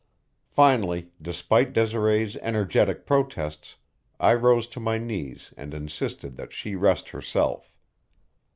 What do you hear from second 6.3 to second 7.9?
that she rest herself.